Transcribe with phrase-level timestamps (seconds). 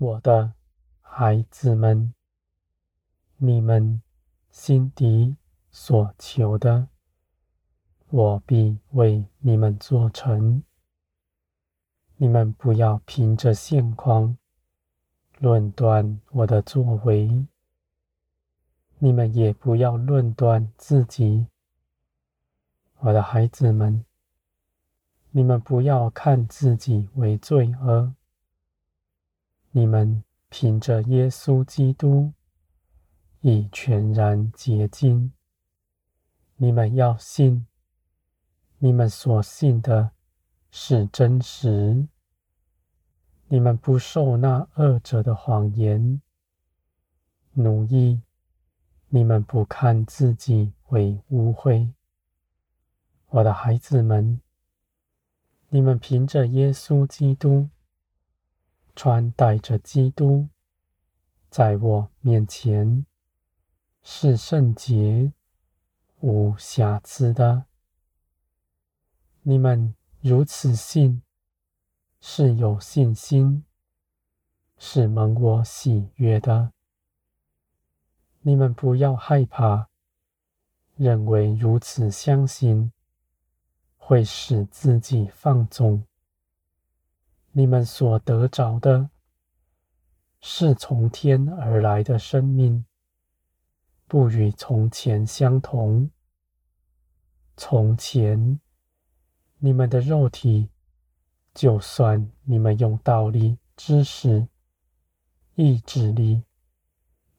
[0.00, 0.52] 我的
[1.00, 2.14] 孩子们，
[3.36, 4.00] 你们
[4.48, 5.36] 心底
[5.72, 6.86] 所求的，
[8.08, 10.62] 我必为你们做成。
[12.16, 14.38] 你们不要凭着现况
[15.38, 17.44] 论断我的作为，
[18.98, 21.48] 你们也不要论断自己。
[22.98, 24.04] 我的孩子们，
[25.32, 28.14] 你们不要看自己为罪恶。
[29.70, 32.32] 你们凭着耶稣基督
[33.40, 35.32] 已全然洁净。
[36.56, 37.66] 你们要信，
[38.78, 40.12] 你们所信的
[40.70, 42.08] 是真实。
[43.48, 46.20] 你们不受那恶者的谎言
[47.52, 48.22] 奴役。
[49.10, 51.92] 你们不看自己为污秽。
[53.28, 54.42] 我的孩子们，
[55.70, 57.70] 你们凭着耶稣基督，
[58.98, 60.48] 穿戴着基督，
[61.48, 63.06] 在我面前
[64.02, 65.32] 是圣洁、
[66.18, 67.66] 无瑕疵的。
[69.42, 71.22] 你们如此信，
[72.20, 73.64] 是有信心，
[74.78, 76.72] 是蒙我喜悦的。
[78.40, 79.88] 你们不要害怕，
[80.96, 82.90] 认为如此相信。
[83.96, 86.02] 会使自己放纵。
[87.52, 89.10] 你们所得着的，
[90.40, 92.84] 是从天而来的生命，
[94.06, 96.10] 不与从前相同。
[97.56, 98.60] 从前，
[99.58, 100.68] 你们的肉体，
[101.52, 104.46] 就算你们用道理、知识、
[105.56, 106.44] 意志力，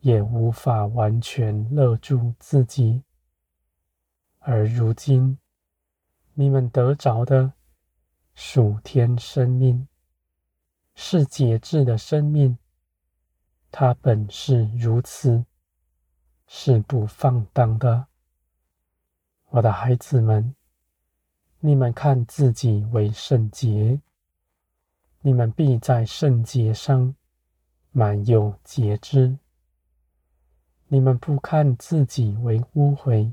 [0.00, 3.04] 也无法完全勒住自己。
[4.40, 5.38] 而如今，
[6.34, 7.52] 你们得着的
[8.34, 9.86] 属天生命，
[11.00, 12.58] 是节制的生命，
[13.70, 15.44] 它本是如此，
[16.48, 18.08] 是不放荡的。
[19.50, 20.56] 我的孩子们，
[21.60, 24.00] 你们看自己为圣洁，
[25.20, 27.14] 你们必在圣洁上
[27.92, 29.38] 满有节制。
[30.88, 33.32] 你们不看自己为污秽，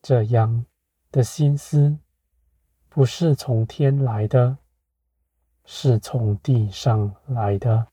[0.00, 0.64] 这样。
[1.10, 1.98] 的心思
[2.88, 4.56] 不是从天来的，
[5.64, 7.88] 是从地上来的。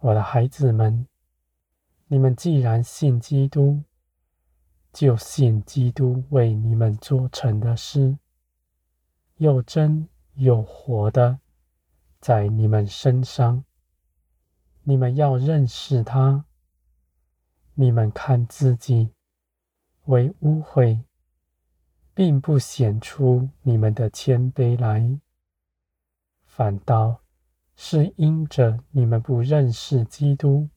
[0.00, 1.06] 我的孩子们，
[2.06, 3.82] 你们既然信基督，
[4.92, 8.18] 就信基督为你们做成的事，
[9.36, 11.38] 又真又活的
[12.20, 13.64] 在你们身上。
[14.82, 16.44] 你们要认识他。
[17.74, 19.12] 你们看自己
[20.04, 21.04] 为污秽。
[22.14, 25.18] 并不显出你们的谦卑来，
[26.54, 27.22] 反倒
[27.74, 30.68] 是因着你们不认识基督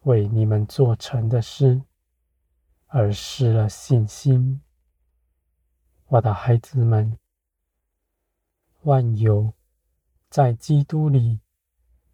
[0.00, 1.80] 为你们做成的事，
[2.86, 4.60] 而失了信心。
[6.08, 7.18] 我的孩子们，
[8.82, 9.54] 万有
[10.28, 11.40] 在基督里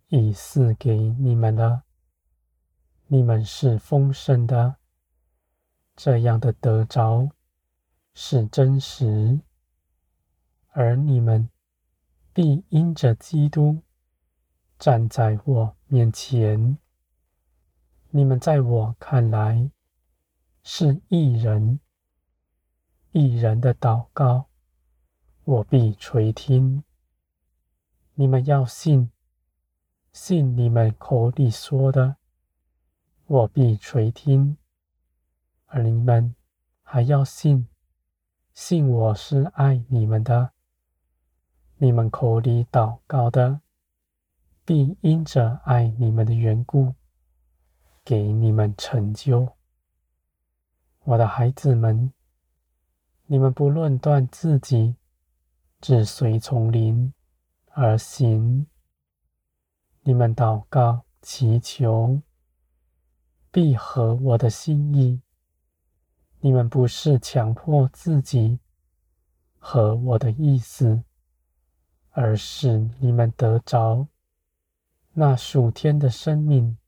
[0.07, 1.83] 已赐给你们了，
[3.09, 4.77] 你们是丰盛的，
[5.97, 7.28] 这样的得着。
[8.15, 9.41] 是真实，
[10.69, 11.51] 而你们
[12.37, 13.81] 必因着基督
[14.79, 16.77] 站在我面前。
[18.11, 19.71] 你们在我看来
[20.63, 21.81] 是一人，
[23.13, 24.51] 一人的祷告，
[25.45, 26.85] 我必垂听。
[28.17, 29.11] 你们要信，
[30.13, 32.16] 信你们口里说的，
[33.25, 34.59] 我必垂听。
[35.65, 36.34] 而你们
[36.83, 37.66] 还要信。
[38.53, 40.53] 信我是爱你们的，
[41.78, 43.61] 你们口里祷告的，
[44.65, 46.95] 必因着爱你们的缘故，
[48.03, 49.47] 给你们成就。
[51.05, 52.11] 我的孩子们，
[53.27, 54.97] 你们不论断自己，
[55.83, 57.13] 只随从灵
[57.73, 58.67] 而行。
[60.01, 62.22] 你们祷告祈求，
[63.51, 65.21] 必合我的心意。
[66.41, 68.61] 你们不是强迫自己
[69.59, 71.03] 合我的意思，
[72.18, 74.09] 而是你们得着
[75.13, 76.78] 那属天的生命，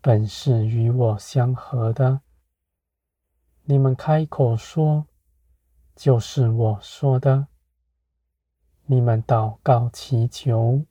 [0.00, 2.20] 本是与我相合的。
[3.64, 5.08] 你们开口说，
[5.96, 7.48] 就是我说的；
[8.84, 10.86] 你们祷告祈求，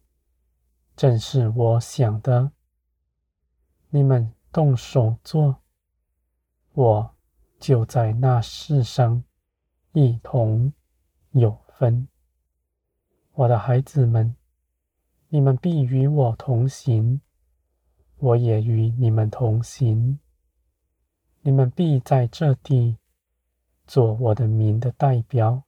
[0.98, 2.52] 正是我想的；
[3.90, 5.62] 你们动手做，
[6.74, 7.16] 我。
[7.58, 9.24] 就在那事上
[9.94, 10.74] 一同
[11.32, 12.08] 有分，
[13.38, 14.34] 我的孩子们，
[15.28, 17.20] 你们必与我同行，
[18.16, 20.20] 我也与你们同行。
[21.42, 22.98] 你们必在这地
[23.86, 25.64] 做我的名的代表。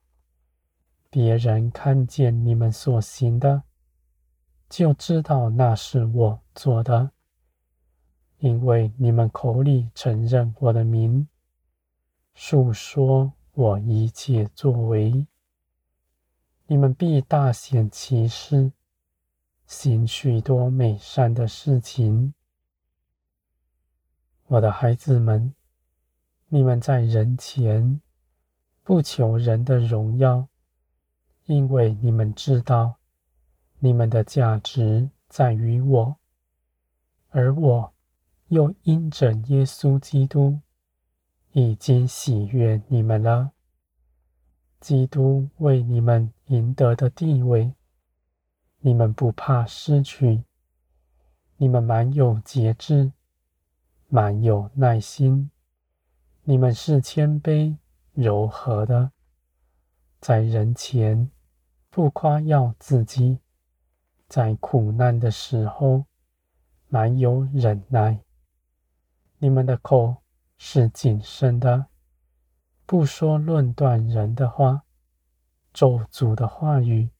[1.10, 3.64] 别人看见你们所行的，
[4.70, 7.10] 就知道那是我做的，
[8.38, 11.28] 因为你们口里承认我的名，
[12.32, 15.26] 述说我一切作为。
[16.70, 18.72] 你们必大显奇事，
[19.66, 22.34] 行许多美善的事情。
[24.48, 25.54] 我的孩子们，
[26.48, 28.02] 你们在人前
[28.82, 30.46] 不求人的荣耀。
[31.46, 32.98] 因为你们知道，
[33.78, 36.16] 你们的价值在于我，
[37.30, 37.94] 而我
[38.48, 40.60] 又因着耶稣基督
[41.52, 43.52] 已经喜悦你们了。
[44.80, 47.74] 基督为你们赢得的地位，
[48.78, 50.44] 你们不怕失去。
[51.56, 53.12] 你们蛮有节制，
[54.08, 55.50] 蛮有耐心。
[56.44, 57.76] 你们是谦卑
[58.14, 59.12] 柔和的，
[60.20, 61.30] 在人前。
[61.90, 63.40] 不夸耀自己，
[64.28, 66.04] 在苦难的时候
[66.86, 68.20] 蛮有忍耐。
[69.38, 70.18] 你们的口
[70.58, 71.86] 是谨慎的，
[72.88, 74.84] 不说论断人的话，
[75.74, 77.10] 咒诅的话语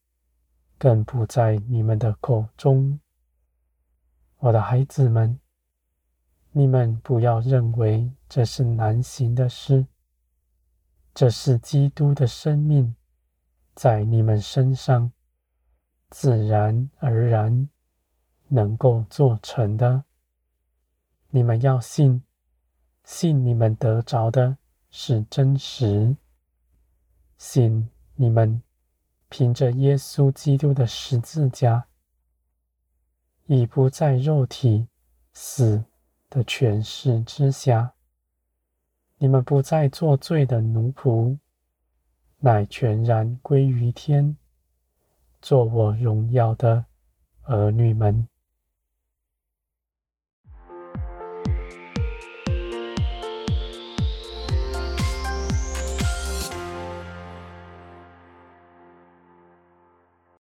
[0.78, 2.98] 更不在你们的口中。
[4.38, 5.38] 我的孩子们，
[6.52, 9.86] 你们不要认为这是难行的事，
[11.12, 12.96] 这是基督的生命。
[13.74, 15.12] 在你们身上，
[16.08, 17.68] 自然而然
[18.46, 20.04] 能够做成的。
[21.28, 22.24] 你们要信，
[23.04, 24.56] 信你们得着的
[24.90, 26.16] 是真实，
[27.36, 28.62] 信你们
[29.28, 31.86] 凭着耶稣基督的十字架，
[33.46, 34.88] 已不在肉体
[35.32, 35.84] 死
[36.30, 37.94] 的权势之下，
[39.18, 41.38] 你们不再做罪的奴仆。
[42.40, 44.36] 乃全然归于天，
[45.42, 46.84] 做我荣耀的
[47.42, 48.28] 儿女们。